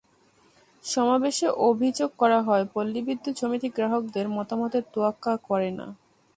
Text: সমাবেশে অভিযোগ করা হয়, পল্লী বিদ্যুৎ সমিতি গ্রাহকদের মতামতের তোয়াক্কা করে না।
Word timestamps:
সমাবেশে 0.83 1.47
অভিযোগ 1.69 2.09
করা 2.17 2.39
হয়, 2.41 2.65
পল্লী 2.73 3.01
বিদ্যুৎ 3.01 3.35
সমিতি 3.37 3.67
গ্রাহকদের 3.69 4.25
মতামতের 4.29 4.83
তোয়াক্কা 4.93 5.33
করে 5.47 5.69
না। 5.71 5.87